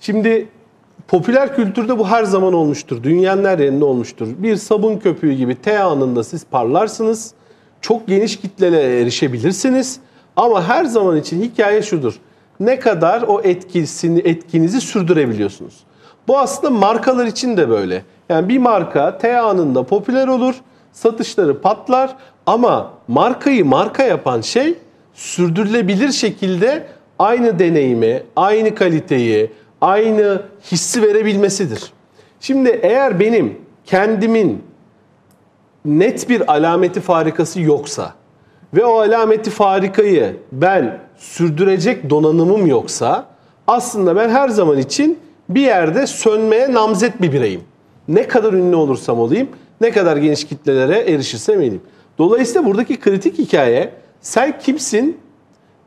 Şimdi 0.00 0.48
popüler 1.08 1.56
kültürde 1.56 1.98
bu 1.98 2.08
her 2.08 2.24
zaman 2.24 2.52
olmuştur. 2.52 3.02
Dünyanın 3.02 3.44
her 3.44 3.58
yerinde 3.58 3.84
olmuştur. 3.84 4.28
Bir 4.38 4.56
sabun 4.56 4.98
köpüğü 4.98 5.32
gibi 5.32 5.54
T 5.54 5.78
anında 5.78 6.24
siz 6.24 6.44
parlarsınız. 6.44 7.34
Çok 7.80 8.08
geniş 8.08 8.40
kitlelere 8.40 9.00
erişebilirsiniz. 9.00 10.00
Ama 10.36 10.68
her 10.68 10.84
zaman 10.84 11.16
için 11.16 11.42
hikaye 11.42 11.82
şudur. 11.82 12.14
Ne 12.60 12.78
kadar 12.80 13.22
o 13.22 13.40
etkisini, 13.40 14.18
etkinizi 14.18 14.80
sürdürebiliyorsunuz. 14.80 15.74
Bu 16.28 16.38
aslında 16.38 16.70
markalar 16.70 17.26
için 17.26 17.56
de 17.56 17.68
böyle. 17.68 18.02
Yani 18.28 18.48
bir 18.48 18.58
marka 18.58 19.18
T 19.18 19.40
anında 19.40 19.82
popüler 19.82 20.28
olur, 20.28 20.54
satışları 20.92 21.60
patlar 21.60 22.16
ama 22.46 22.90
markayı 23.08 23.64
marka 23.64 24.02
yapan 24.02 24.40
şey 24.40 24.74
sürdürülebilir 25.14 26.12
şekilde 26.12 26.86
aynı 27.18 27.58
deneyimi, 27.58 28.22
aynı 28.36 28.74
kaliteyi, 28.74 29.50
aynı 29.80 30.42
hissi 30.62 31.02
verebilmesidir. 31.02 31.92
Şimdi 32.40 32.80
eğer 32.82 33.20
benim 33.20 33.58
kendimin 33.84 34.62
net 35.84 36.28
bir 36.28 36.52
alameti 36.52 37.00
farikası 37.00 37.60
yoksa 37.60 38.14
ve 38.74 38.84
o 38.84 39.00
alameti 39.00 39.50
farikayı 39.50 40.36
ben 40.52 40.98
sürdürecek 41.16 42.10
donanımım 42.10 42.66
yoksa 42.66 43.26
aslında 43.66 44.16
ben 44.16 44.28
her 44.28 44.48
zaman 44.48 44.78
için 44.78 45.18
bir 45.48 45.60
yerde 45.60 46.06
sönmeye 46.06 46.72
namzet 46.72 47.22
bir 47.22 47.32
bireyim. 47.32 47.62
Ne 48.08 48.28
kadar 48.28 48.52
ünlü 48.52 48.76
olursam 48.76 49.20
olayım, 49.20 49.48
ne 49.80 49.90
kadar 49.90 50.16
geniş 50.16 50.44
kitlelere 50.44 50.98
erişirsem 50.98 51.60
ereyim. 51.60 51.82
Dolayısıyla 52.18 52.64
buradaki 52.64 53.00
kritik 53.00 53.38
hikaye 53.38 53.92
sen 54.20 54.58
kimsin, 54.58 55.18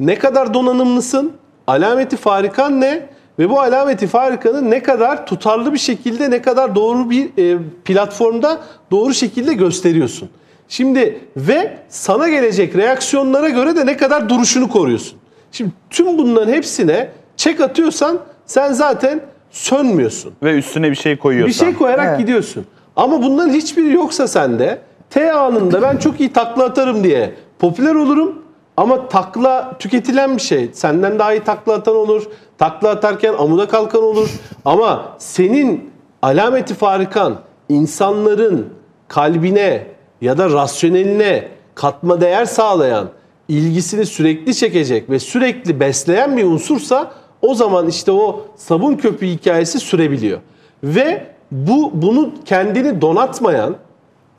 ne 0.00 0.18
kadar 0.18 0.54
donanımlısın, 0.54 1.32
alameti 1.66 2.16
farikan 2.16 2.80
ne 2.80 3.08
ve 3.38 3.50
bu 3.50 3.60
alameti 3.60 4.06
farikanı 4.06 4.70
ne 4.70 4.82
kadar 4.82 5.26
tutarlı 5.26 5.72
bir 5.72 5.78
şekilde, 5.78 6.30
ne 6.30 6.42
kadar 6.42 6.74
doğru 6.74 7.10
bir 7.10 7.54
e, 7.54 7.58
platformda 7.84 8.60
doğru 8.90 9.14
şekilde 9.14 9.54
gösteriyorsun. 9.54 10.28
Şimdi 10.68 11.20
ve 11.36 11.78
sana 11.88 12.28
gelecek 12.28 12.76
reaksiyonlara 12.76 13.48
göre 13.48 13.76
de 13.76 13.86
ne 13.86 13.96
kadar 13.96 14.28
duruşunu 14.28 14.68
koruyorsun. 14.68 15.18
Şimdi 15.52 15.70
tüm 15.90 16.18
bunların 16.18 16.52
hepsine 16.52 17.10
çek 17.36 17.60
atıyorsan 17.60 18.18
sen 18.46 18.72
zaten 18.72 19.20
sönmüyorsun. 19.50 20.32
Ve 20.42 20.58
üstüne 20.58 20.90
bir 20.90 20.96
şey 20.96 21.16
koyuyorsan. 21.16 21.48
Bir 21.48 21.54
şey 21.54 21.74
koyarak 21.78 22.06
Evet. 22.08 22.18
gidiyorsun. 22.18 22.64
Ama 22.96 23.22
bunların 23.22 23.52
hiçbiri 23.52 23.92
yoksa 23.92 24.28
sende 24.28 24.78
T 25.10 25.32
anında 25.32 25.82
ben 25.82 25.96
çok 25.96 26.20
iyi 26.20 26.32
takla 26.32 26.64
atarım 26.64 27.04
diye 27.04 27.34
popüler 27.58 27.94
olurum. 27.94 28.41
Ama 28.76 29.08
takla 29.08 29.78
tüketilen 29.78 30.36
bir 30.36 30.42
şey. 30.42 30.70
Senden 30.72 31.18
daha 31.18 31.34
iyi 31.34 31.44
takla 31.44 31.74
atan 31.74 31.96
olur. 31.96 32.22
Takla 32.58 32.88
atarken 32.88 33.34
amuda 33.38 33.68
kalkan 33.68 34.02
olur. 34.02 34.30
Ama 34.64 35.14
senin 35.18 35.90
alameti 36.22 36.74
farikan 36.74 37.40
insanların 37.68 38.68
kalbine 39.08 39.86
ya 40.20 40.38
da 40.38 40.50
rasyoneline 40.50 41.48
katma 41.74 42.20
değer 42.20 42.44
sağlayan, 42.44 43.08
ilgisini 43.48 44.06
sürekli 44.06 44.54
çekecek 44.54 45.10
ve 45.10 45.18
sürekli 45.18 45.80
besleyen 45.80 46.36
bir 46.36 46.44
unsursa 46.44 47.12
o 47.42 47.54
zaman 47.54 47.88
işte 47.88 48.12
o 48.12 48.46
sabun 48.56 48.94
köpüğü 48.94 49.26
hikayesi 49.26 49.80
sürebiliyor. 49.80 50.40
Ve 50.84 51.26
bu 51.50 51.90
bunu 51.94 52.30
kendini 52.44 53.00
donatmayan 53.00 53.76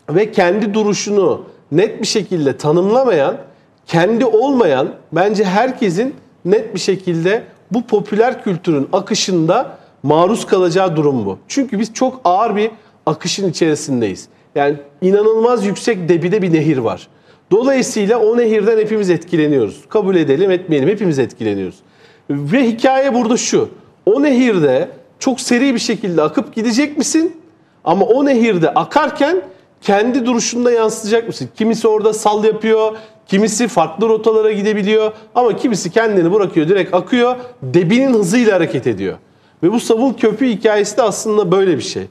ve 0.10 0.32
kendi 0.32 0.74
duruşunu 0.74 1.42
net 1.72 2.02
bir 2.02 2.08
şekilde 2.08 2.58
tanımlamayan, 2.58 3.38
kendi 3.88 4.26
olmayan 4.26 4.90
bence 5.12 5.44
herkesin 5.44 6.16
net 6.46 6.76
bir 6.76 6.80
şekilde 6.80 7.44
bu 7.72 7.88
popüler 7.88 8.44
kültürün 8.44 8.90
akışında 8.94 9.78
maruz 10.04 10.46
kalacağı 10.46 10.96
durum 10.96 11.26
bu. 11.26 11.40
Çünkü 11.48 11.80
biz 11.80 11.94
çok 11.94 12.22
ağır 12.24 12.56
bir 12.56 12.72
akışın 13.06 13.50
içerisindeyiz. 13.50 14.28
Yani 14.56 14.76
inanılmaz 15.02 15.66
yüksek 15.66 16.10
debide 16.10 16.42
bir 16.42 16.54
nehir 16.54 16.78
var. 16.78 17.08
Dolayısıyla 17.52 18.20
o 18.20 18.38
nehirden 18.38 18.78
hepimiz 18.78 19.10
etkileniyoruz. 19.10 19.82
Kabul 19.90 20.16
edelim 20.16 20.52
etmeyelim 20.52 20.90
hepimiz 20.90 21.20
etkileniyoruz. 21.20 21.76
Ve 22.30 22.68
hikaye 22.68 23.14
burada 23.14 23.38
şu. 23.38 23.70
O 24.06 24.24
nehirde 24.24 24.90
çok 25.20 25.42
seri 25.42 25.74
bir 25.74 25.80
şekilde 25.80 26.22
akıp 26.22 26.56
gidecek 26.56 26.98
misin? 26.98 27.38
Ama 27.84 28.06
o 28.06 28.26
nehirde 28.26 28.70
akarken 28.70 29.42
kendi 29.84 30.26
duruşunda 30.26 30.72
yansıtacak 30.72 31.28
mısın? 31.28 31.50
Kimisi 31.56 31.88
orada 31.88 32.14
sal 32.14 32.44
yapıyor, 32.44 32.92
kimisi 33.28 33.68
farklı 33.68 34.10
rotalara 34.10 34.52
gidebiliyor 34.52 35.12
ama 35.36 35.58
kimisi 35.58 35.92
kendini 35.92 36.34
bırakıyor, 36.34 36.68
direkt 36.68 36.94
akıyor, 36.94 37.36
debinin 37.62 38.14
hızıyla 38.14 38.56
hareket 38.56 38.88
ediyor. 38.88 39.18
Ve 39.64 39.72
bu 39.72 39.80
sabun 39.80 40.14
köpüğü 40.14 40.50
hikayesi 40.50 40.98
de 40.98 41.02
aslında 41.02 41.52
böyle 41.52 41.78
bir 41.78 41.84
şey. 41.84 42.04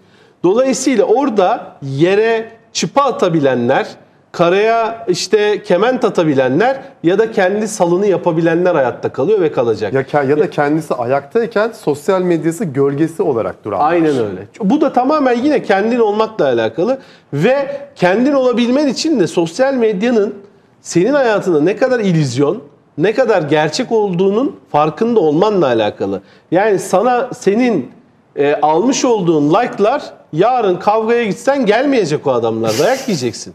Dolayısıyla 0.44 1.04
orada 1.04 1.76
yere 1.82 2.52
çıpa 2.72 3.02
atabilenler, 3.02 3.86
karaya 4.32 5.04
işte 5.08 5.62
kement 5.62 6.04
atabilenler 6.04 6.82
ya 7.02 7.18
da 7.18 7.30
kendi 7.32 7.68
salını 7.68 8.06
yapabilenler 8.06 8.74
hayatta 8.74 9.08
kalıyor 9.08 9.40
ve 9.40 9.52
kalacak. 9.52 10.12
Ya, 10.12 10.22
ya 10.22 10.38
da 10.38 10.50
kendisi 10.50 10.94
ayaktayken 10.94 11.72
sosyal 11.72 12.22
medyası 12.22 12.64
gölgesi 12.64 13.22
olarak 13.22 13.64
duran. 13.64 13.80
Aynen 13.80 14.16
öyle. 14.16 14.46
Bu 14.60 14.80
da 14.80 14.92
tamamen 14.92 15.38
yine 15.38 15.62
kendin 15.62 15.98
olmakla 15.98 16.44
alakalı 16.44 16.98
ve 17.32 17.80
kendin 17.94 18.32
olabilmen 18.32 18.86
için 18.86 19.20
de 19.20 19.26
sosyal 19.26 19.74
medyanın 19.74 20.34
senin 20.80 21.12
hayatında 21.12 21.60
ne 21.60 21.76
kadar 21.76 22.00
illüzyon, 22.00 22.62
ne 22.98 23.14
kadar 23.14 23.42
gerçek 23.42 23.92
olduğunun 23.92 24.56
farkında 24.72 25.20
olmanla 25.20 25.66
alakalı. 25.66 26.20
Yani 26.50 26.78
sana 26.78 27.30
senin 27.34 27.90
e, 28.36 28.54
almış 28.54 29.04
olduğun 29.04 29.48
like'lar 29.54 30.02
yarın 30.32 30.76
kavgaya 30.76 31.24
gitsen 31.24 31.66
gelmeyecek 31.66 32.26
o 32.26 32.32
adamlar. 32.32 32.72
Dayak 32.78 33.08
yiyeceksin. 33.08 33.54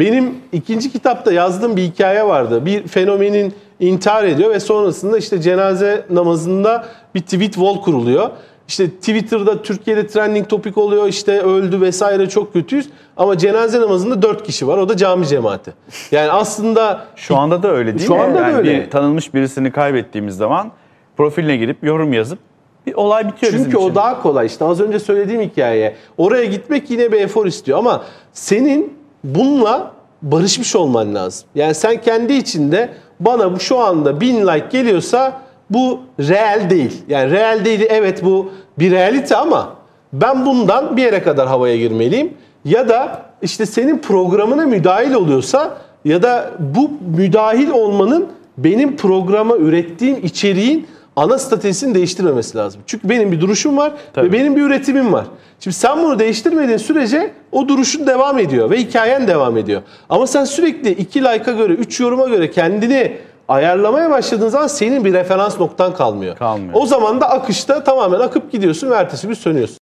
Benim 0.00 0.34
ikinci 0.52 0.92
kitapta 0.92 1.32
yazdığım 1.32 1.76
bir 1.76 1.82
hikaye 1.82 2.26
vardı. 2.26 2.66
Bir 2.66 2.86
fenomenin 2.86 3.54
intihar 3.80 4.24
ediyor 4.24 4.50
ve 4.50 4.60
sonrasında 4.60 5.18
işte 5.18 5.40
cenaze 5.40 6.06
namazında 6.10 6.84
bir 7.14 7.20
tweet 7.20 7.54
wall 7.54 7.80
kuruluyor. 7.80 8.30
İşte 8.68 8.90
Twitter'da 8.90 9.62
Türkiye'de 9.62 10.06
trending 10.06 10.48
topik 10.48 10.78
oluyor 10.78 11.08
işte 11.08 11.40
öldü 11.40 11.80
vesaire 11.80 12.28
çok 12.28 12.52
kötüyüz. 12.52 12.88
Ama 13.16 13.38
cenaze 13.38 13.80
namazında 13.80 14.22
dört 14.22 14.42
kişi 14.42 14.66
var 14.68 14.78
o 14.78 14.88
da 14.88 14.96
cami 14.96 15.26
cemaati. 15.26 15.72
Yani 16.10 16.30
aslında 16.30 17.04
Şu 17.16 17.36
anda 17.36 17.62
da 17.62 17.68
öyle 17.72 17.98
değil 17.98 18.06
Şu 18.06 18.14
mi? 18.14 18.20
anda 18.20 18.38
da 18.38 18.42
yani 18.42 18.56
öyle. 18.56 18.80
Bir 18.84 18.90
tanınmış 18.90 19.34
birisini 19.34 19.72
kaybettiğimiz 19.72 20.36
zaman 20.36 20.70
profiline 21.16 21.56
girip 21.56 21.84
yorum 21.84 22.12
yazıp 22.12 22.38
bir 22.86 22.94
olay 22.94 23.28
bitiyor 23.28 23.52
bizim 23.52 23.64
Çünkü 23.64 23.76
o 23.78 23.84
için. 23.84 23.94
daha 23.94 24.22
kolay. 24.22 24.46
İşte 24.46 24.64
az 24.64 24.80
önce 24.80 24.98
söylediğim 24.98 25.40
hikaye. 25.42 25.94
Oraya 26.18 26.44
gitmek 26.44 26.90
yine 26.90 27.12
bir 27.12 27.20
efor 27.20 27.46
istiyor 27.46 27.78
ama 27.78 28.04
senin 28.32 28.99
bununla 29.24 29.92
barışmış 30.22 30.76
olman 30.76 31.14
lazım. 31.14 31.48
Yani 31.54 31.74
sen 31.74 32.00
kendi 32.00 32.32
içinde 32.32 32.88
bana 33.20 33.54
bu 33.54 33.60
şu 33.60 33.78
anda 33.78 34.20
bin 34.20 34.46
like 34.46 34.66
geliyorsa 34.70 35.40
bu 35.70 36.00
real 36.20 36.70
değil. 36.70 37.02
Yani 37.08 37.30
real 37.30 37.64
değil 37.64 37.86
evet 37.88 38.24
bu 38.24 38.52
bir 38.78 38.90
realite 38.90 39.36
ama 39.36 39.74
ben 40.12 40.46
bundan 40.46 40.96
bir 40.96 41.02
yere 41.02 41.22
kadar 41.22 41.48
havaya 41.48 41.76
girmeliyim. 41.76 42.34
Ya 42.64 42.88
da 42.88 43.22
işte 43.42 43.66
senin 43.66 43.98
programına 43.98 44.66
müdahil 44.66 45.14
oluyorsa 45.14 45.78
ya 46.04 46.22
da 46.22 46.50
bu 46.58 46.90
müdahil 47.16 47.70
olmanın 47.70 48.28
benim 48.58 48.96
programa 48.96 49.56
ürettiğim 49.56 50.18
içeriğin 50.22 50.86
ana 51.20 51.38
stratejisini 51.38 51.94
değiştirmemesi 51.94 52.58
lazım. 52.58 52.80
Çünkü 52.86 53.08
benim 53.08 53.32
bir 53.32 53.40
duruşum 53.40 53.76
var 53.76 53.92
Tabii. 54.12 54.28
ve 54.28 54.32
benim 54.32 54.56
bir 54.56 54.62
üretimim 54.62 55.12
var. 55.12 55.24
Şimdi 55.60 55.76
sen 55.76 55.98
bunu 56.02 56.18
değiştirmediğin 56.18 56.78
sürece 56.78 57.32
o 57.52 57.68
duruşun 57.68 58.06
devam 58.06 58.38
ediyor 58.38 58.70
ve 58.70 58.78
hikayen 58.78 59.28
devam 59.28 59.56
ediyor. 59.56 59.82
Ama 60.08 60.26
sen 60.26 60.44
sürekli 60.44 60.90
iki 60.90 61.20
like'a 61.20 61.52
göre, 61.52 61.72
üç 61.72 62.00
yoruma 62.00 62.26
göre 62.28 62.50
kendini 62.50 63.16
ayarlamaya 63.48 64.10
başladığın 64.10 64.48
zaman 64.48 64.66
senin 64.66 65.04
bir 65.04 65.12
referans 65.12 65.60
noktan 65.60 65.94
kalmıyor. 65.94 66.36
Kalmıyor. 66.36 66.72
O 66.74 66.86
zaman 66.86 67.20
da 67.20 67.30
akışta 67.30 67.84
tamamen 67.84 68.20
akıp 68.20 68.52
gidiyorsun 68.52 68.90
ve 68.90 68.94
ertesi 68.94 69.26
gün 69.26 69.34
sönüyorsun. 69.34 69.78